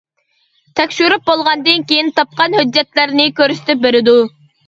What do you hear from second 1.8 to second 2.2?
كېيىن